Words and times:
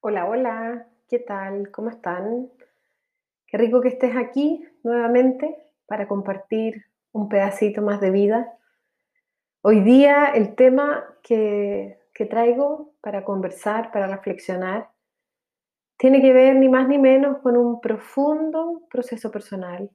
Hola, 0.00 0.26
hola, 0.26 0.86
¿qué 1.08 1.18
tal? 1.18 1.72
¿Cómo 1.72 1.90
están? 1.90 2.48
Qué 3.48 3.58
rico 3.58 3.80
que 3.80 3.88
estés 3.88 4.14
aquí 4.14 4.64
nuevamente 4.84 5.56
para 5.86 6.06
compartir 6.06 6.84
un 7.10 7.28
pedacito 7.28 7.82
más 7.82 8.00
de 8.00 8.12
vida. 8.12 8.56
Hoy 9.60 9.80
día 9.80 10.26
el 10.26 10.54
tema 10.54 11.04
que, 11.20 11.98
que 12.14 12.26
traigo 12.26 12.92
para 13.00 13.24
conversar, 13.24 13.90
para 13.90 14.06
reflexionar, 14.06 14.88
tiene 15.96 16.22
que 16.22 16.32
ver 16.32 16.54
ni 16.54 16.68
más 16.68 16.86
ni 16.86 16.98
menos 16.98 17.38
con 17.38 17.56
un 17.56 17.80
profundo 17.80 18.86
proceso 18.88 19.32
personal, 19.32 19.90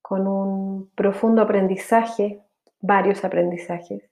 con 0.00 0.28
un 0.28 0.92
profundo 0.94 1.42
aprendizaje, 1.42 2.40
varios 2.80 3.24
aprendizajes 3.24 4.08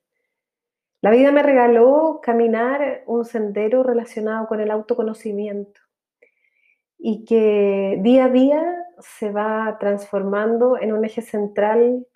la 1.04 1.10
vida 1.10 1.32
me 1.32 1.42
regaló 1.42 2.20
caminar 2.22 3.02
un 3.04 3.26
sendero 3.26 3.82
relacionado 3.82 4.46
con 4.46 4.62
el 4.62 4.70
autoconocimiento 4.70 5.82
y 6.96 7.26
que 7.26 7.98
día 8.00 8.24
a 8.24 8.28
día 8.30 8.64
se 9.00 9.30
va 9.30 9.76
transformando 9.78 10.78
en 10.80 10.94
un 10.94 11.04
eje 11.04 11.20
central, 11.20 12.06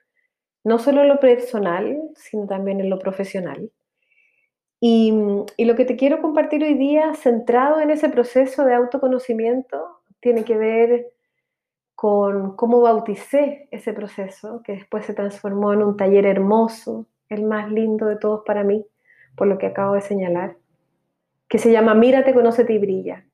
no 0.64 0.78
solo 0.78 1.02
en 1.02 1.08
lo 1.08 1.20
personal, 1.20 2.00
sino 2.14 2.46
también 2.46 2.80
en 2.80 2.88
lo 2.88 2.98
profesional. 2.98 3.70
Y, 4.80 5.12
lo 5.58 5.74
que 5.76 5.84
te 5.84 5.96
quiero 5.96 6.22
compartir 6.22 6.64
hoy 6.64 6.72
día, 6.72 7.12
centrado 7.12 7.80
en 7.80 7.90
ese 7.90 8.08
proceso 8.08 8.64
de 8.64 8.72
autoconocimiento, 8.72 10.00
tiene 10.18 10.44
que 10.44 10.56
ver 10.56 11.12
con 11.94 12.56
cómo 12.56 12.80
bauticé 12.80 13.68
ese 13.70 13.92
proceso, 13.92 14.62
que 14.62 14.72
después 14.72 15.04
se 15.04 15.12
transformó 15.12 15.74
en 15.74 15.82
un 15.82 15.98
taller 15.98 16.24
hermoso, 16.24 17.06
el 17.28 17.44
más 17.44 17.70
lindo 17.70 18.06
de 18.06 18.16
todos 18.16 18.42
para 18.44 18.64
mí, 18.64 18.86
por 19.36 19.46
lo 19.46 19.58
que 19.58 19.66
acabo 19.66 19.94
de 19.94 20.00
señalar, 20.00 20.56
que 21.48 21.58
se 21.58 21.72
llama 21.72 21.94
Mírate, 21.94 22.34
conócete 22.34 22.72
y 22.74 22.78
brilla, 22.78 23.24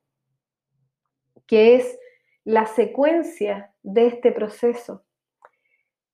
que 1.46 1.76
es 1.76 1.98
la 2.44 2.66
secuencia 2.66 3.72
de 3.82 4.06
este 4.06 4.32
proceso, 4.32 5.02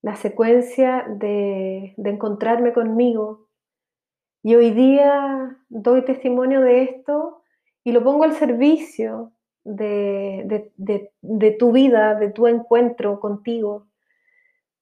la 0.03 0.17
secuencia 0.17 1.05
de, 1.09 1.95
encontrarme 1.97 2.73
conmigo. 2.73 3.49
Y 4.43 4.55
hoy 4.55 4.71
día 4.71 5.59
doy 5.69 6.05
testimonio 6.05 6.61
de 6.63 6.83
esto 6.83 7.43
y 7.85 7.93
lo 7.93 8.03
pongo 8.03 8.25
al 8.25 8.33
servicio 8.33 9.33
de, 9.65 10.71
de, 10.77 11.51
tu 11.59 11.73
vida, 11.73 12.15
de 12.15 12.31
tu 12.31 12.47
encuentro 12.47 13.21
contigo, 13.21 13.87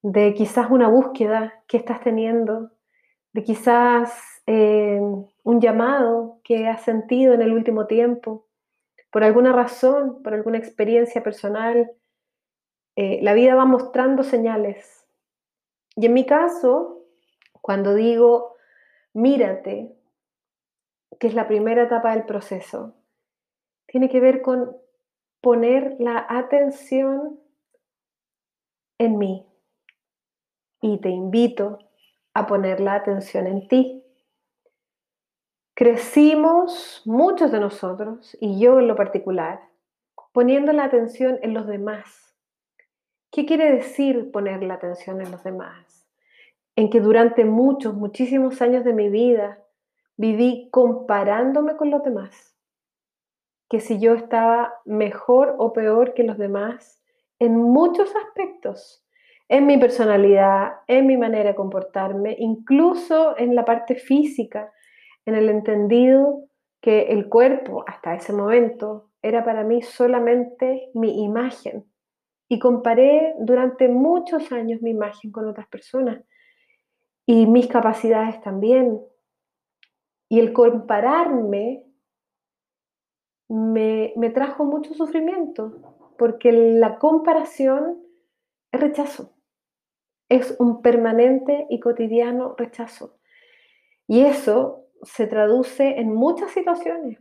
de 0.03 0.35
quizás 0.35 0.71
una 0.71 0.89
búsqueda 0.89 1.65
que 1.67 1.79
estás 1.79 2.01
teniendo, 2.01 2.71
quizás 3.45 4.43
eh, 4.47 5.01
un 5.43 5.61
llamado 5.61 6.41
que 6.43 6.69
has 6.69 6.83
sentido 6.83 7.35
en 7.35 7.43
el 7.43 7.53
último 7.53 7.87
tiempo, 7.87 8.47
por 9.11 9.25
alguna 9.25 9.53
razón, 9.53 10.23
por 10.23 10.35
alguna 10.35 10.59
experiencia 10.59 11.23
personal. 11.23 11.91
Eh, 12.97 13.21
la 13.23 13.35
vida 13.35 13.55
va 13.55 13.65
mostrando 13.65 14.23
señales. 14.23 15.07
Y 15.97 16.07
en 16.07 16.15
mi 16.15 16.27
caso, 16.27 17.05
cuando 17.61 17.95
digo, 17.95 18.57
mírate, 19.13 19.93
que 21.19 21.27
es 21.27 21.35
la 21.35 21.49
primera 21.49 21.83
etapa 21.83 22.13
del 22.13 22.25
proceso, 22.25 22.95
tiene 23.87 24.09
que 24.09 24.21
ver 24.21 24.43
con 24.43 24.77
poner 25.41 25.97
la 25.99 26.27
atención 26.29 27.41
en 28.99 29.19
mí. 29.19 29.47
Y 30.81 31.01
te 31.01 31.09
invito 31.09 31.88
a 32.39 32.47
poner 32.47 32.81
la 32.81 32.95
atención 32.95 33.47
en 33.47 33.67
ti. 33.67 34.05
Crecimos, 35.75 37.03
muchos 37.05 37.51
de 37.51 37.61
nosotros, 37.61 38.37
y 38.41 38.61
yo 38.61 38.79
en 38.79 38.89
lo 38.89 38.97
particular, 38.97 39.61
poniendo 40.33 40.73
la 40.73 40.85
atención 40.85 41.39
en 41.43 41.53
los 41.53 41.67
demás. 41.67 42.35
¿Qué 43.31 43.45
quiere 43.45 43.73
decir 43.73 44.31
poner 44.31 44.63
la 44.63 44.75
atención 44.75 45.21
en 45.21 45.33
los 45.33 45.43
demás? 45.43 46.09
En 46.77 46.91
que 46.91 47.01
durante 47.01 47.45
muchos, 47.45 47.95
muchísimos 47.95 48.63
años 48.63 48.85
de 48.85 48.93
mi 48.93 49.09
vida 49.09 49.59
viví 50.17 50.69
comparándome 50.71 51.77
con 51.77 51.91
los 51.91 52.05
demás. 52.05 52.57
Que 53.69 53.81
si 53.81 53.99
yo 53.99 54.15
estaba 54.15 54.75
mejor 54.85 55.57
o 55.59 55.73
peor 55.73 56.15
que 56.15 56.23
los 56.23 56.39
demás 56.39 57.03
en 57.41 57.57
muchos 57.57 58.15
aspectos 58.15 59.05
en 59.49 59.67
mi 59.67 59.79
personalidad, 59.79 60.81
en 60.87 61.07
mi 61.07 61.17
manera 61.17 61.51
de 61.51 61.57
comportarme, 61.57 62.37
incluso 62.39 63.37
en 63.39 63.55
la 63.55 63.65
parte 63.65 63.95
física, 63.95 64.71
en 65.25 65.35
el 65.35 65.49
entendido 65.49 66.45
que 66.81 67.13
el 67.13 67.29
cuerpo 67.29 67.83
hasta 67.87 68.15
ese 68.15 68.33
momento 68.33 69.11
era 69.23 69.45
para 69.45 69.65
mí 69.65 69.83
solamente 69.83 70.91
mi 70.95 71.25
imagen. 71.25 71.85
Y 72.51 72.59
comparé 72.59 73.35
durante 73.41 73.89
muchos 73.89 74.53
años 74.53 74.81
mi 74.83 74.91
imagen 74.91 75.33
con 75.33 75.47
otras 75.49 75.67
personas 75.69 76.23
y 77.27 77.47
mis 77.47 77.67
capacidades 77.67 78.41
también. 78.43 79.01
Y 80.29 80.41
el 80.41 80.53
compararme 80.53 81.85
me, 83.49 84.13
me 84.17 84.31
trajo 84.31 84.65
mucho 84.65 84.93
sufrimiento, 84.93 86.15
porque 86.19 86.53
la 86.53 86.99
comparación 86.99 87.99
es 88.73 88.81
rechazo 88.81 89.38
es 90.29 90.57
un 90.59 90.83
permanente 90.83 91.67
y 91.71 91.81
cotidiano 91.81 92.55
rechazo. 92.57 93.19
Y 94.07 94.23
eso 94.23 94.87
se 95.03 95.27
traduce 95.27 95.99
en 95.99 96.13
muchas 96.13 96.51
situaciones. 96.51 97.19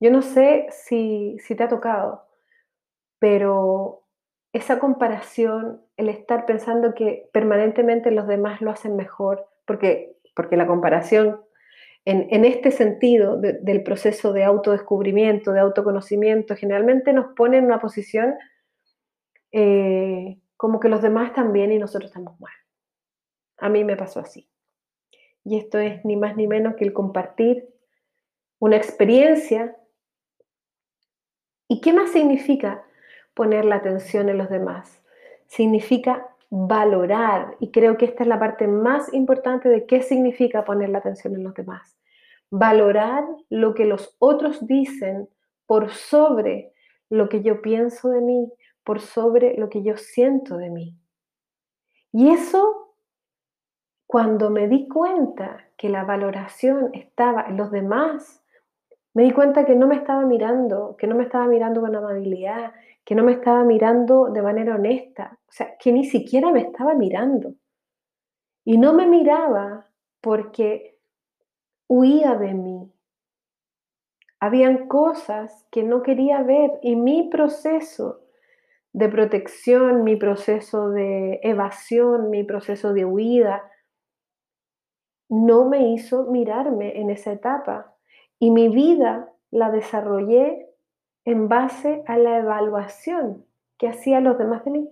Yo 0.00 0.10
no 0.10 0.22
sé 0.22 0.66
si, 0.70 1.36
te 1.56 1.62
ha 1.62 1.68
tocado, 1.68 2.26
pero 3.18 4.04
esa 4.52 4.78
comparación, 4.78 5.82
el 5.96 6.08
estar 6.08 6.46
pensando 6.46 6.94
que 6.94 7.28
permanentemente 7.32 8.10
los 8.10 8.26
demás 8.26 8.60
lo 8.60 8.70
hacen 8.70 8.96
mejor, 8.96 9.46
porque, 9.66 10.16
porque 10.34 10.56
la 10.56 10.66
comparación 10.66 11.40
en, 12.06 12.44
este 12.44 12.70
sentido 12.70 13.36
del 13.36 13.82
proceso 13.82 14.32
de 14.32 14.44
autodescubrimiento, 14.44 15.52
de 15.52 15.60
autoconocimiento, 15.60 16.56
generalmente 16.56 17.12
nos 17.12 17.34
pone 17.34 17.58
en 17.58 17.66
una 17.66 17.78
posición 17.78 18.34
eh, 19.52 20.38
como 20.60 20.78
que 20.78 20.90
los 20.90 21.00
demás 21.00 21.28
están 21.28 21.54
bien 21.54 21.72
y 21.72 21.78
nosotros 21.78 22.10
estamos 22.10 22.38
mal. 22.38 22.52
A 23.56 23.70
mí 23.70 23.82
me 23.82 23.96
pasó 23.96 24.20
así. 24.20 24.46
Y 25.42 25.56
esto 25.56 25.78
es 25.78 26.04
ni 26.04 26.16
más 26.16 26.36
ni 26.36 26.46
menos 26.46 26.74
que 26.76 26.84
el 26.84 26.92
compartir 26.92 27.66
una 28.58 28.76
experiencia. 28.76 29.74
¿Y 31.66 31.80
qué 31.80 31.94
más 31.94 32.12
significa 32.12 32.84
poner 33.32 33.64
la 33.64 33.76
atención 33.76 34.28
en 34.28 34.36
los 34.36 34.50
demás? 34.50 35.02
Significa 35.46 36.28
valorar, 36.50 37.56
y 37.58 37.70
creo 37.70 37.96
que 37.96 38.04
esta 38.04 38.24
es 38.24 38.28
la 38.28 38.38
parte 38.38 38.66
más 38.66 39.10
importante 39.14 39.70
de 39.70 39.86
qué 39.86 40.02
significa 40.02 40.66
poner 40.66 40.90
la 40.90 40.98
atención 40.98 41.34
en 41.36 41.44
los 41.44 41.54
demás. 41.54 41.96
Valorar 42.50 43.24
lo 43.48 43.72
que 43.72 43.86
los 43.86 44.14
otros 44.18 44.66
dicen 44.66 45.26
por 45.64 45.90
sobre 45.90 46.74
lo 47.08 47.30
que 47.30 47.40
yo 47.40 47.62
pienso 47.62 48.10
de 48.10 48.20
mí, 48.20 48.52
por 48.84 49.00
sobre 49.00 49.56
lo 49.56 49.68
que 49.68 49.82
yo 49.82 49.96
siento 49.96 50.56
de 50.56 50.70
mí. 50.70 50.96
Y 52.12 52.30
eso, 52.30 52.94
cuando 54.06 54.50
me 54.50 54.68
di 54.68 54.88
cuenta 54.88 55.68
que 55.76 55.88
la 55.88 56.04
valoración 56.04 56.90
estaba 56.92 57.42
en 57.42 57.56
los 57.56 57.70
demás, 57.70 58.42
me 59.14 59.24
di 59.24 59.32
cuenta 59.32 59.64
que 59.64 59.76
no 59.76 59.86
me 59.86 59.96
estaba 59.96 60.24
mirando, 60.24 60.96
que 60.96 61.06
no 61.06 61.14
me 61.16 61.24
estaba 61.24 61.46
mirando 61.46 61.80
con 61.80 61.94
amabilidad, 61.94 62.72
que 63.04 63.14
no 63.14 63.24
me 63.24 63.32
estaba 63.32 63.64
mirando 63.64 64.30
de 64.30 64.42
manera 64.42 64.74
honesta, 64.74 65.38
o 65.48 65.52
sea, 65.52 65.76
que 65.78 65.92
ni 65.92 66.04
siquiera 66.04 66.52
me 66.52 66.60
estaba 66.60 66.94
mirando. 66.94 67.54
Y 68.64 68.78
no 68.78 68.92
me 68.92 69.06
miraba 69.06 69.88
porque 70.20 70.98
huía 71.88 72.36
de 72.36 72.54
mí. 72.54 72.92
Habían 74.38 74.86
cosas 74.86 75.66
que 75.70 75.82
no 75.82 76.02
quería 76.02 76.42
ver 76.42 76.78
y 76.82 76.96
mi 76.96 77.28
proceso 77.28 78.20
de 78.92 79.08
protección, 79.08 80.04
mi 80.04 80.16
proceso 80.16 80.90
de 80.90 81.40
evasión, 81.42 82.30
mi 82.30 82.44
proceso 82.44 82.92
de 82.92 83.04
huida, 83.04 83.70
no 85.28 85.68
me 85.68 85.92
hizo 85.92 86.24
mirarme 86.24 87.00
en 87.00 87.10
esa 87.10 87.32
etapa. 87.32 87.94
Y 88.38 88.50
mi 88.50 88.68
vida 88.68 89.32
la 89.50 89.70
desarrollé 89.70 90.68
en 91.24 91.48
base 91.48 92.02
a 92.06 92.16
la 92.16 92.38
evaluación 92.38 93.44
que 93.78 93.88
hacían 93.88 94.24
los 94.24 94.38
demás 94.38 94.64
de 94.64 94.70
mí, 94.72 94.90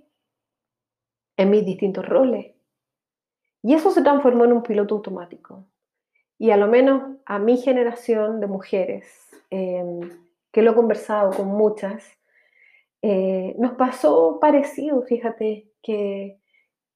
en 1.37 1.51
mis 1.51 1.65
distintos 1.65 2.07
roles. 2.07 2.55
Y 3.63 3.75
eso 3.75 3.91
se 3.91 4.03
transformó 4.03 4.45
en 4.45 4.53
un 4.53 4.63
piloto 4.63 4.95
automático. 4.95 5.65
Y 6.39 6.53
a 6.53 6.57
lo 6.57 6.69
menos 6.69 7.17
a 7.27 7.39
mi 7.39 7.57
generación 7.57 8.41
de 8.41 8.47
mujeres, 8.47 9.29
em, 9.51 10.01
que 10.53 10.63
lo 10.63 10.71
he 10.71 10.75
conversado 10.75 11.33
con 11.33 11.49
muchas, 11.49 12.18
eh, 13.03 13.55
nos 13.59 13.73
pasó 13.75 14.39
parecido, 14.41 15.03
fíjate, 15.03 15.71
que, 15.83 16.41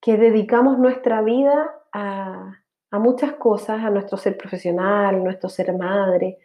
que 0.01 0.17
dedicamos 0.17 0.77
nuestra 0.77 1.21
vida 1.21 1.73
a, 1.93 2.59
a, 2.91 2.99
muchas 2.99 3.33
cosas, 3.33 3.83
a 3.83 3.89
nuestro 3.89 4.17
ser 4.17 4.37
profesional, 4.37 5.23
nuestro 5.23 5.49
ser 5.49 5.75
madre, 5.77 6.39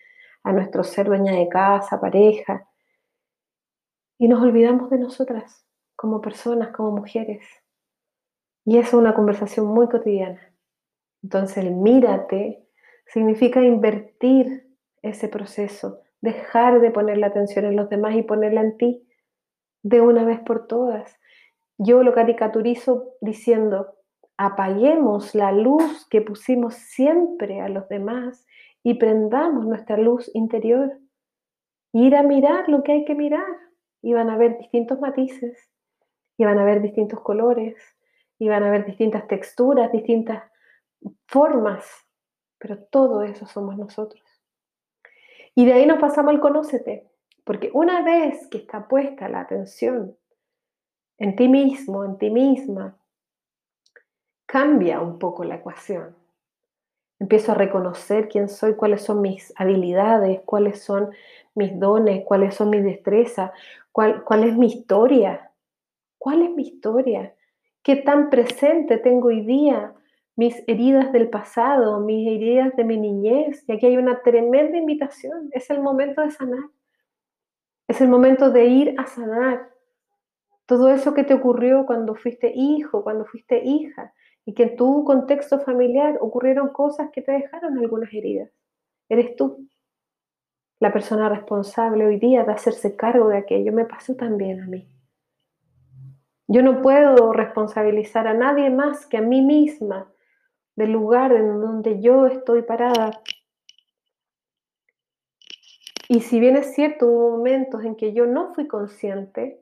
a 0.45 0.53
nuestro 0.53 0.85
ser 0.85 1.07
dueña 1.07 1.33
de 1.33 1.49
casa, 1.49 2.01
pareja, 2.01 2.69
y 4.19 4.29
nos 4.29 4.43
olvidamos 4.43 4.91
de 4.91 4.99
nosotras 4.99 5.65
como 5.97 6.21
personas, 6.21 6.69
como 6.69 6.93
mujeres. 6.93 7.45
Y 8.65 8.79
eso 8.79 8.89
es 8.89 8.95
una 8.95 9.15
conversación 9.15 9.67
muy 9.67 9.89
cotidiana. 9.89 10.41
Entonces, 11.23 11.59
el 11.59 11.73
mírate 11.73 12.65
significa 13.07 13.63
invertir 13.63 14.69
ese 15.03 15.29
proceso, 15.29 16.01
dejar 16.21 16.81
de 16.81 16.91
poner 16.91 17.19
la 17.19 17.29
atención 17.29 17.65
en 17.65 17.77
los 17.77 17.89
demás 17.89 18.15
y 18.15 18.23
ponerla 18.23 18.61
en 18.61 18.77
ti 18.77 19.08
de 19.89 20.01
una 20.03 20.25
vez 20.25 20.41
por 20.41 20.67
todas. 20.67 21.19
Yo 21.79 22.03
lo 22.03 22.13
caricaturizo 22.13 23.15
diciendo, 23.21 23.95
apaguemos 24.37 25.35
la 25.35 25.53
luz 25.53 26.07
que 26.11 26.21
pusimos 26.21 26.75
siempre 26.75 27.61
a 27.61 27.69
los 27.69 27.89
demás 27.89 28.47
y 28.83 28.95
prendamos 28.95 29.67
nuestra 29.67 29.97
luz 29.97 30.31
interior. 30.35 30.99
Ir 31.93 32.17
a 32.17 32.23
mirar 32.23 32.69
lo 32.69 32.83
que 32.83 32.93
hay 32.93 33.05
que 33.05 33.15
mirar. 33.15 33.47
Y 34.01 34.13
van 34.13 34.31
a 34.31 34.37
ver 34.37 34.59
distintos 34.59 35.01
matices, 35.01 35.59
y 36.37 36.45
van 36.45 36.57
a 36.61 36.65
ver 36.65 36.81
distintos 36.81 37.21
colores, 37.21 37.75
y 38.39 38.49
van 38.49 38.63
a 38.63 38.71
ver 38.71 38.87
distintas 38.87 39.27
texturas, 39.27 39.91
distintas 39.91 40.45
formas, 41.27 41.85
pero 42.59 42.79
todo 42.79 43.25
eso 43.25 43.47
somos 43.47 43.77
nosotros. 43.77 44.23
Y 45.57 45.67
de 45.67 45.73
ahí 45.73 45.87
nos 45.87 45.99
pasamos 45.99 46.33
al 46.33 46.41
conócete, 46.41 47.11
porque 47.49 47.71
una 47.73 48.03
vez 48.03 48.47
que 48.49 48.59
está 48.59 48.89
puesta 48.89 49.27
la 49.27 49.41
atención 49.41 50.15
en 51.17 51.35
ti 51.35 51.49
mismo, 51.49 52.05
en 52.05 52.19
ti 52.19 52.29
misma, 52.29 52.99
cambia 54.45 55.01
un 55.01 55.19
poco 55.19 55.45
la 55.45 55.55
ecuación. 55.55 56.15
Empiezo 57.19 57.53
a 57.53 57.55
reconocer 57.55 58.29
quién 58.29 58.51
soy, 58.51 58.75
cuáles 58.75 59.01
son 59.01 59.23
mis 59.23 59.55
habilidades, 59.57 60.43
cuáles 60.45 60.83
son 60.83 61.09
mis 61.55 61.81
dones, 61.81 62.23
cuáles 62.27 62.55
son 62.55 62.69
mis 62.69 62.85
destrezas, 62.85 63.51
cuál, 63.93 64.45
es 64.45 64.55
mi 64.55 64.67
historia. 64.67 65.51
¿Cuál 66.19 66.43
es 66.43 66.51
mi 66.51 66.65
historia? 66.65 67.35
¿Qué 67.83 67.97
tan 67.97 68.29
presente 68.29 68.99
tengo 68.99 69.29
hoy 69.29 69.41
día? 69.41 69.95
Mis 70.37 70.63
heridas 70.67 71.13
del 71.13 71.31
pasado, 71.31 71.99
mis 72.01 72.29
heridas 72.29 72.77
de 72.77 72.85
mi 72.85 72.99
niñez. 72.99 73.65
Y 73.67 73.73
aquí 73.73 73.87
hay 73.87 73.97
una 73.97 74.21
tremenda 74.21 74.77
invitación. 74.77 75.49
Es 75.53 75.71
el 75.71 75.81
momento 75.81 76.21
de 76.21 76.31
sanar. 76.31 76.69
Es 77.89 78.01
el 78.01 78.09
momento 78.09 78.51
de 78.51 78.67
ir 78.67 78.95
a 78.99 79.07
sanar 79.07 79.71
todo 80.67 80.91
eso 80.91 81.15
que 81.15 81.25
te 81.25 81.33
ocurrió 81.35 81.87
cuando 81.87 82.15
fuiste 82.15 82.53
hijo, 82.55 83.03
cuando 83.03 83.25
fuiste 83.25 83.65
hija, 83.65 84.13
y 84.45 84.55
que 84.55 84.65
en 84.65 84.77
tu 84.77 85.05
contexto 85.05 85.61
familiar 85.61 86.19
ocurrieron 86.21 86.69
cosas 86.69 87.11
que 87.11 87.23
te 87.23 87.33
dejaron 87.33 87.79
algunas 87.79 88.13
heridas. 88.13 88.51
Eres 89.09 89.35
tú 89.37 89.67
la 90.81 90.93
persona 90.93 91.29
responsable 91.29 92.07
hoy 92.07 92.19
día 92.19 92.45
de 92.45 92.53
hacerse 92.53 92.95
cargo 92.95 93.29
de 93.29 93.39
aquello. 93.39 93.73
Me 93.73 93.85
pasó 93.85 94.15
también 94.15 94.61
a 94.61 94.67
mí. 94.67 94.87
Yo 96.47 96.63
no 96.63 96.83
puedo 96.83 97.33
responsabilizar 97.33 98.27
a 98.27 98.35
nadie 98.35 98.71
más 98.71 99.07
que 99.07 99.19
a 99.19 99.23
mí 99.23 99.43
misma 99.43 100.11
del 100.77 100.93
lugar 100.93 101.33
en 101.33 101.61
donde 101.61 102.01
yo 102.01 102.27
estoy 102.27 102.63
parada. 102.63 103.11
Y 106.09 106.21
si 106.21 106.41
bien 106.41 106.57
es 106.57 106.75
cierto, 106.75 107.07
hubo 107.07 107.37
momentos 107.37 107.85
en 107.85 107.95
que 107.95 108.15
yo 108.15 108.27
no 108.27 108.55
fui 108.55 108.67
consciente, 108.67 109.61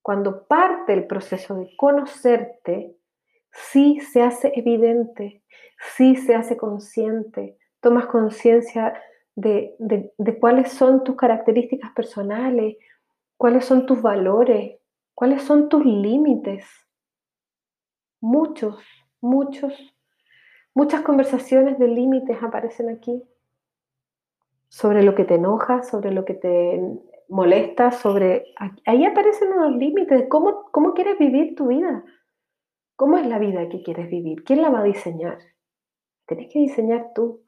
cuando 0.00 0.46
parte 0.46 0.92
el 0.92 1.08
proceso 1.08 1.56
de 1.56 1.74
conocerte, 1.76 2.96
sí 3.50 3.98
se 4.00 4.22
hace 4.22 4.52
evidente, 4.54 5.42
sí 5.96 6.14
se 6.14 6.36
hace 6.36 6.56
consciente, 6.56 7.58
tomas 7.80 8.06
conciencia 8.06 8.94
de, 9.34 9.74
de, 9.78 10.38
cuáles 10.38 10.72
son 10.72 11.02
tus 11.02 11.16
características 11.16 11.90
personales, 11.92 12.76
cuáles 13.36 13.64
son 13.64 13.84
tus 13.84 14.00
valores, 14.00 14.78
cuáles 15.14 15.42
son 15.42 15.68
tus 15.68 15.84
límites. 15.84 16.64
Muchos, 18.20 18.84
muchos, 19.20 19.74
muchas 20.74 21.00
conversaciones 21.00 21.76
de 21.80 21.88
límites 21.88 22.40
aparecen 22.40 22.88
aquí 22.88 23.20
sobre 24.72 25.02
lo 25.02 25.14
que 25.14 25.26
te 25.26 25.34
enoja, 25.34 25.82
sobre 25.82 26.12
lo 26.12 26.24
que 26.24 26.32
te 26.32 26.80
molesta, 27.28 27.90
sobre... 27.90 28.54
Ahí 28.86 29.04
aparecen 29.04 29.50
los 29.50 29.76
límites, 29.76 30.24
¿cómo, 30.30 30.64
cómo 30.72 30.94
quieres 30.94 31.18
vivir 31.18 31.54
tu 31.54 31.66
vida? 31.66 32.02
¿Cómo 32.96 33.18
es 33.18 33.26
la 33.26 33.38
vida 33.38 33.68
que 33.68 33.82
quieres 33.82 34.08
vivir? 34.08 34.44
¿Quién 34.44 34.62
la 34.62 34.70
va 34.70 34.80
a 34.80 34.84
diseñar? 34.84 35.38
Tienes 36.26 36.50
que 36.50 36.60
diseñar 36.60 37.12
tú. 37.14 37.44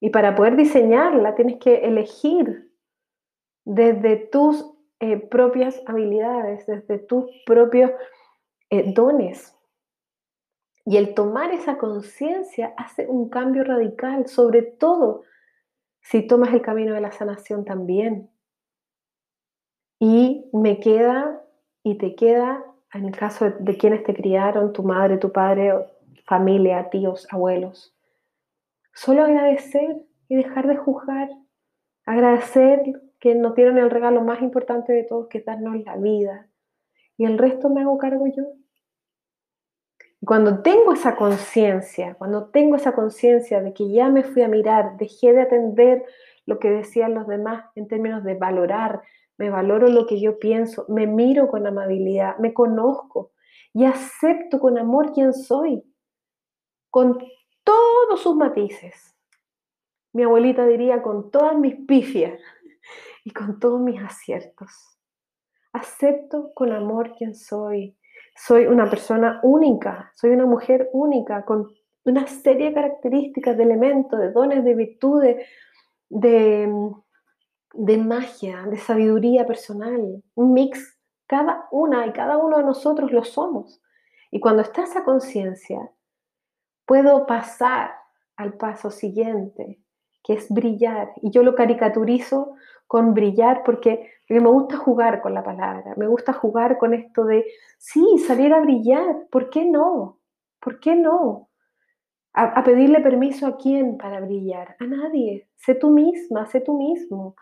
Y 0.00 0.08
para 0.08 0.34
poder 0.34 0.56
diseñarla 0.56 1.34
tienes 1.34 1.58
que 1.58 1.84
elegir 1.84 2.72
desde 3.66 4.16
tus 4.16 4.64
eh, 4.98 5.18
propias 5.18 5.82
habilidades, 5.84 6.66
desde 6.66 7.00
tus 7.00 7.26
propios 7.44 7.90
eh, 8.70 8.94
dones. 8.94 9.54
Y 10.86 10.96
el 10.96 11.12
tomar 11.12 11.52
esa 11.52 11.76
conciencia 11.76 12.72
hace 12.78 13.06
un 13.06 13.28
cambio 13.28 13.62
radical, 13.62 14.26
sobre 14.26 14.62
todo 14.62 15.24
si 16.00 16.26
tomas 16.26 16.52
el 16.52 16.62
camino 16.62 16.94
de 16.94 17.00
la 17.00 17.12
sanación 17.12 17.64
también. 17.64 18.30
Y 19.98 20.48
me 20.52 20.80
queda 20.80 21.42
y 21.82 21.96
te 21.96 22.14
queda, 22.14 22.64
en 22.92 23.06
el 23.06 23.16
caso 23.16 23.50
de, 23.50 23.76
quienes 23.76 24.02
te 24.04 24.14
criaron, 24.14 24.72
tu 24.72 24.82
madre, 24.82 25.18
tu 25.18 25.30
padre, 25.32 25.72
familia, 26.24 26.88
tíos, 26.90 27.26
abuelos, 27.30 27.94
solo 28.94 29.24
agradecer 29.24 30.02
y 30.28 30.36
dejar 30.36 30.66
de 30.66 30.76
juzgar. 30.76 31.28
Agradecer 32.06 32.80
que 33.18 33.34
nos 33.34 33.54
tienen 33.54 33.78
el 33.78 33.90
regalo 33.90 34.22
más 34.22 34.40
importante 34.42 34.92
de 34.92 35.04
todos, 35.04 35.28
que 35.28 35.38
es 35.38 35.44
darnos 35.44 35.76
la 35.84 35.96
vida. 35.96 36.48
Y 37.16 37.26
el 37.26 37.38
resto 37.38 37.68
me 37.68 37.82
hago 37.82 37.98
cargo 37.98 38.26
yo. 38.26 38.59
Y 40.20 40.26
cuando 40.26 40.62
tengo 40.62 40.92
esa 40.92 41.16
conciencia, 41.16 42.14
cuando 42.14 42.50
tengo 42.50 42.76
esa 42.76 42.92
conciencia 42.92 43.62
de 43.62 43.72
que 43.72 43.90
ya 43.90 44.10
me 44.10 44.22
fui 44.22 44.42
a 44.42 44.48
mirar, 44.48 44.96
dejé 44.98 45.32
de 45.32 45.42
atender 45.42 46.04
lo 46.46 46.58
que 46.58 46.70
decían 46.70 47.14
los 47.14 47.26
demás 47.26 47.64
en 47.74 47.88
términos 47.88 48.22
de 48.24 48.34
valorar, 48.34 49.02
me 49.38 49.48
valoro 49.48 49.88
lo 49.88 50.06
que 50.06 50.20
yo 50.20 50.38
pienso, 50.38 50.84
me 50.88 51.06
miro 51.06 51.48
con 51.48 51.66
amabilidad, 51.66 52.36
me 52.38 52.52
conozco 52.52 53.32
y 53.72 53.84
acepto 53.84 54.60
con 54.60 54.76
amor 54.76 55.12
quién 55.12 55.32
soy, 55.32 55.82
con 56.90 57.18
todos 57.64 58.20
sus 58.20 58.36
matices. 58.36 59.16
Mi 60.12 60.24
abuelita 60.24 60.66
diría 60.66 61.02
con 61.02 61.30
todas 61.30 61.56
mis 61.56 61.76
pifias 61.86 62.38
y 63.24 63.30
con 63.30 63.58
todos 63.60 63.80
mis 63.80 64.02
aciertos. 64.02 64.98
Acepto 65.72 66.52
con 66.54 66.72
amor 66.72 67.14
quién 67.16 67.34
soy. 67.34 67.96
Soy 68.36 68.66
una 68.66 68.88
persona 68.88 69.40
única, 69.42 70.12
soy 70.14 70.30
una 70.30 70.46
mujer 70.46 70.88
única, 70.92 71.44
con 71.44 71.68
una 72.04 72.26
serie 72.26 72.68
de 72.68 72.74
características, 72.74 73.56
de 73.56 73.62
elementos, 73.62 74.18
de 74.18 74.32
dones, 74.32 74.64
de 74.64 74.74
virtudes, 74.74 75.46
de 76.08 76.68
de 77.74 77.98
magia, 77.98 78.64
de 78.66 78.78
sabiduría 78.78 79.46
personal, 79.46 80.22
un 80.34 80.52
mix. 80.52 80.96
Cada 81.26 81.68
una 81.70 82.06
y 82.06 82.12
cada 82.12 82.38
uno 82.38 82.58
de 82.58 82.64
nosotros 82.64 83.12
lo 83.12 83.22
somos. 83.22 83.80
Y 84.32 84.40
cuando 84.40 84.62
está 84.62 84.82
esa 84.82 85.04
conciencia, 85.04 85.78
puedo 86.86 87.24
pasar 87.24 87.92
al 88.36 88.54
paso 88.54 88.90
siguiente, 88.90 89.80
que 90.24 90.32
es 90.32 90.48
brillar. 90.48 91.12
Y 91.22 91.30
yo 91.30 91.44
lo 91.44 91.54
caricaturizo 91.54 92.54
con 92.90 93.14
brillar 93.14 93.62
porque, 93.64 94.10
me 94.28 94.40
gusta 94.40 94.76
jugar 94.76 95.22
con 95.22 95.32
la 95.32 95.44
palabra, 95.44 95.94
me 95.96 96.08
gusta 96.08 96.32
jugar 96.32 96.76
con 96.76 96.92
esto 96.92 97.24
de, 97.24 97.46
sí, 97.78 98.04
salir 98.26 98.52
a 98.52 98.58
brillar, 98.58 99.28
¿por 99.30 99.48
qué 99.48 99.64
no? 99.64 100.18
¿Por 100.58 100.80
qué 100.80 100.96
no? 100.96 101.50
A, 102.32 102.64
pedirle 102.64 102.98
permiso 102.98 103.46
a 103.46 103.56
quién 103.56 103.96
para 103.96 104.18
brillar? 104.18 104.74
A 104.80 104.86
nadie. 104.86 105.48
Sé 105.54 105.76
tú 105.76 105.90
misma, 105.90 106.46
sé 106.46 106.62
tú 106.62 106.76
mismo. 106.76 107.36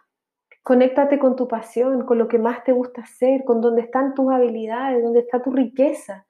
Conéctate 0.62 1.18
con 1.18 1.34
tu 1.34 1.48
pasión, 1.48 2.04
con 2.04 2.18
lo 2.18 2.28
que 2.28 2.38
más 2.38 2.62
te 2.62 2.72
gusta 2.72 3.00
hacer, 3.00 3.44
con 3.44 3.62
dónde 3.62 3.80
están 3.80 4.12
tus 4.12 4.30
habilidades, 4.30 5.02
dónde 5.02 5.20
está 5.20 5.40
tu 5.40 5.50
riqueza. 5.50 6.26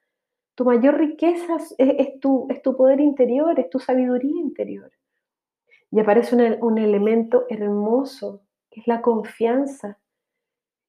Tu 0.55 0.63
mayor 0.63 0.97
riqueza 0.97 1.57
es, 1.77 2.19
tu, 2.21 2.47
es 2.49 2.61
tu, 2.61 2.77
poder 2.77 3.01
interior, 3.01 3.59
es 3.59 3.69
tu 3.69 3.79
sabiduría 3.79 4.39
interior. 4.39 4.89
Y 5.91 5.99
aparece 5.99 6.37
un, 6.37 6.63
un 6.63 6.77
elemento 6.77 7.47
hermoso, 7.49 8.43
es 8.79 8.87
la 8.87 9.01
confianza. 9.01 9.97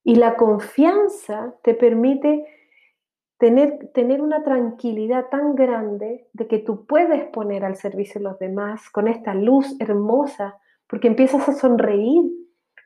Y 0.03 0.15
la 0.17 0.37
confianza 0.37 1.55
te 1.63 1.75
permite 1.75 2.47
tener, 3.39 3.91
tener 3.93 4.21
una 4.21 4.43
tranquilidad 4.43 5.29
tan 5.31 5.55
grande 5.55 6.29
de 6.33 6.47
que 6.47 6.59
tú 6.59 6.87
puedes 6.87 7.25
poner 7.29 7.65
al 7.65 7.77
servicio 7.77 8.21
de 8.21 8.25
los 8.25 8.39
demás 8.39 8.91
con 8.91 9.09
esta 9.09 9.35
luz 9.35 9.77
hermosa, 9.81 10.59
porque 10.87 11.09
empiezas 11.09 11.49
a 11.49 11.53
sonreír, 11.53 12.25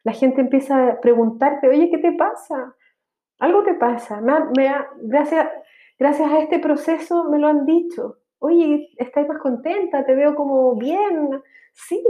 la 0.05 0.13
gente 0.13 0.41
empieza 0.41 0.89
a 0.89 1.01
preguntarte, 1.01 1.69
oye, 1.69 1.91
¿qué 1.91 1.99
te 1.99 2.13
pasa? 2.13 2.77
Algo 3.39 3.65
te 3.65 3.75
pasa. 3.75 4.21
gracias, 5.03 5.49
gracias 5.99 6.31
a 6.31 6.39
este 6.41 6.59
proceso 6.59 7.25
me 7.31 7.39
lo 7.39 7.49
han 7.49 7.65
dicho. 7.65 8.19
Oye, 8.39 8.91
¿estás 8.99 9.27
más 9.27 9.39
contenta? 9.39 10.05
Te 10.05 10.15
veo 10.15 10.35
como 10.35 10.77
bien. 10.77 11.31
Sí, 11.73 12.05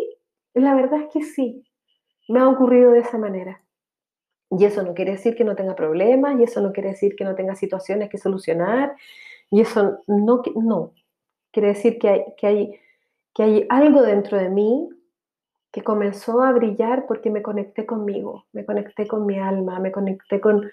la 0.53 0.75
verdad 0.75 1.03
es 1.03 1.13
que 1.13 1.23
sí. 1.23 1.65
Me 2.28 2.40
ha 2.40 2.49
ocurrido 2.49 2.93
de 2.93 3.00
esa 3.00 3.19
manera. 3.19 3.62
Y 4.50 4.64
eso 4.64 4.83
no 4.83 4.95
quiere 4.95 5.12
decir 5.12 5.35
que 5.35 5.45
no 5.45 5.57
tenga 5.57 5.75
problemas, 5.75 6.38
y 6.38 6.45
eso 6.45 6.61
no 6.61 6.73
quiere 6.73 6.90
decir 6.90 7.16
que 7.16 7.25
no 7.25 7.35
tenga 7.35 7.54
situaciones 7.54 8.09
que 8.09 8.19
solucionar, 8.19 8.95
y 9.50 9.61
eso 9.61 9.99
no, 10.07 10.43
no. 10.57 10.93
quiere 11.52 11.69
decir 11.69 11.99
que 11.99 12.09
hay, 12.09 12.25
que, 12.37 12.47
hay, 12.47 12.81
que 13.35 13.43
hay 13.43 13.66
algo 13.69 14.02
dentro 14.02 14.38
de 14.38 14.49
mí 14.49 14.88
que 15.73 15.83
comenzó 15.83 16.43
a 16.43 16.52
brillar 16.52 17.07
porque 17.07 17.31
me 17.31 17.43
conecté 17.43 17.85
conmigo, 17.85 18.47
me 18.52 18.64
conecté 18.64 19.09
con 19.09 19.26
mi 19.26 19.38
alma, 19.38 19.81
me 19.81 19.90
conecté 19.90 20.40
con, 20.40 20.71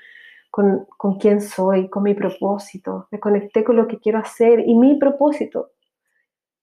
con, 0.51 0.85
con 0.97 1.17
quién 1.17 1.41
soy, 1.41 1.89
con 1.89 2.03
mi 2.03 2.13
propósito, 2.13 3.07
me 3.09 3.19
conecté 3.19 3.63
con 3.63 3.77
lo 3.77 3.87
que 3.87 3.99
quiero 3.99 4.19
hacer 4.19 4.59
y 4.59 4.75
mi 4.75 4.95
propósito 4.97 5.71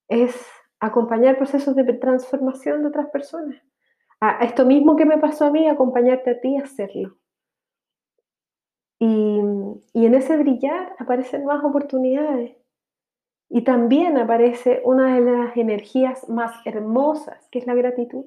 es 0.07 0.35
acompañar 0.81 1.37
procesos 1.37 1.75
de 1.75 1.85
transformación 1.95 2.83
de 2.83 2.89
otras 2.89 3.09
personas. 3.11 3.61
A 4.21 4.45
esto 4.45 4.65
mismo 4.65 4.97
que 4.97 5.05
me 5.05 5.19
pasó 5.19 5.47
a 5.47 5.51
mí, 5.51 5.69
acompañarte 5.69 6.31
a 6.31 6.41
ti 6.41 6.57
a 6.57 6.65
hacerlo. 6.65 7.17
Y, 8.99 9.41
y 9.93 10.07
en 10.07 10.15
ese 10.15 10.37
brillar 10.37 10.97
aparecen 10.99 11.45
más 11.45 11.63
oportunidades. 11.65 12.57
Y 13.49 13.63
también 13.63 14.19
aparece 14.19 14.83
una 14.85 15.15
de 15.15 15.21
las 15.21 15.57
energías 15.57 16.29
más 16.29 16.55
hermosas, 16.67 17.49
que 17.51 17.61
es 17.61 17.67
la 17.67 17.75
gratitud. 17.75 18.27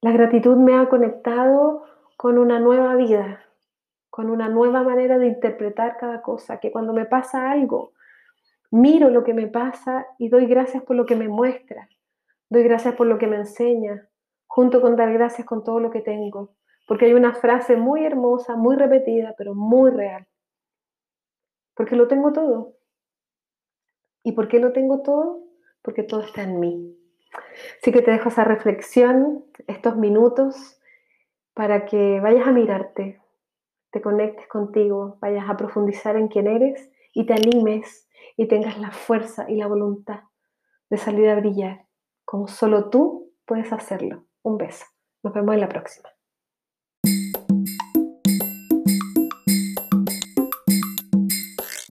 La 0.00 0.12
gratitud 0.12 0.56
me 0.56 0.76
ha 0.76 0.88
conectado 0.88 1.84
con 2.16 2.38
una 2.38 2.60
nueva 2.60 2.94
vida, 2.94 3.40
con 4.10 4.30
una 4.30 4.48
nueva 4.48 4.82
manera 4.82 5.18
de 5.18 5.26
interpretar 5.26 5.96
cada 5.96 6.22
cosa, 6.22 6.60
que 6.60 6.70
cuando 6.70 6.92
me 6.92 7.06
pasa 7.06 7.50
algo, 7.50 7.94
miro 8.70 9.10
lo 9.10 9.24
que 9.24 9.34
me 9.34 9.46
pasa 9.46 10.06
y 10.18 10.28
doy 10.28 10.46
gracias 10.46 10.82
por 10.84 10.94
lo 10.94 11.06
que 11.06 11.16
me 11.16 11.28
muestra, 11.28 11.88
doy 12.48 12.62
gracias 12.62 12.94
por 12.94 13.06
lo 13.06 13.18
que 13.18 13.26
me 13.26 13.36
enseña, 13.36 14.08
junto 14.54 14.80
con 14.80 14.94
dar 14.94 15.12
gracias 15.12 15.48
con 15.48 15.64
todo 15.64 15.80
lo 15.80 15.90
que 15.90 16.00
tengo, 16.00 16.54
porque 16.86 17.06
hay 17.06 17.14
una 17.14 17.34
frase 17.34 17.74
muy 17.74 18.04
hermosa, 18.04 18.54
muy 18.54 18.76
repetida, 18.76 19.34
pero 19.36 19.52
muy 19.52 19.90
real, 19.90 20.28
porque 21.74 21.96
lo 21.96 22.06
tengo 22.06 22.32
todo. 22.32 22.74
¿Y 24.22 24.30
por 24.30 24.46
qué 24.46 24.60
lo 24.60 24.72
tengo 24.72 25.02
todo? 25.02 25.42
Porque 25.82 26.04
todo 26.04 26.20
está 26.20 26.44
en 26.44 26.60
mí. 26.60 26.96
Así 27.80 27.90
que 27.90 28.00
te 28.00 28.12
dejo 28.12 28.28
esa 28.28 28.44
reflexión, 28.44 29.44
estos 29.66 29.96
minutos, 29.96 30.80
para 31.52 31.84
que 31.84 32.20
vayas 32.20 32.46
a 32.46 32.52
mirarte, 32.52 33.20
te 33.90 34.00
conectes 34.00 34.46
contigo, 34.46 35.18
vayas 35.20 35.50
a 35.50 35.56
profundizar 35.56 36.16
en 36.16 36.28
quién 36.28 36.46
eres 36.46 36.92
y 37.12 37.26
te 37.26 37.32
animes 37.32 38.08
y 38.36 38.46
tengas 38.46 38.78
la 38.78 38.92
fuerza 38.92 39.50
y 39.50 39.56
la 39.56 39.66
voluntad 39.66 40.20
de 40.90 40.96
salir 40.96 41.28
a 41.28 41.34
brillar, 41.34 41.86
como 42.24 42.46
solo 42.46 42.88
tú 42.88 43.32
puedes 43.46 43.72
hacerlo. 43.72 44.23
Un 44.44 44.58
beso. 44.58 44.84
Nos 45.22 45.34
vemos 45.34 45.54
en 45.54 45.60
la 45.60 45.68
próxima. 45.68 46.13